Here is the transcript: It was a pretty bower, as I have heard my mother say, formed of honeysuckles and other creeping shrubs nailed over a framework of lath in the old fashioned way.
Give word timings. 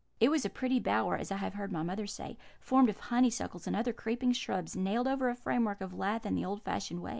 It 0.19 0.31
was 0.31 0.43
a 0.45 0.49
pretty 0.49 0.79
bower, 0.79 1.15
as 1.15 1.31
I 1.31 1.35
have 1.37 1.53
heard 1.53 1.71
my 1.71 1.83
mother 1.83 2.07
say, 2.07 2.35
formed 2.59 2.89
of 2.89 2.97
honeysuckles 2.97 3.67
and 3.67 3.75
other 3.75 3.93
creeping 3.93 4.31
shrubs 4.31 4.75
nailed 4.75 5.07
over 5.07 5.29
a 5.29 5.35
framework 5.35 5.79
of 5.79 5.93
lath 5.93 6.25
in 6.25 6.33
the 6.33 6.43
old 6.43 6.63
fashioned 6.63 7.03
way. 7.03 7.09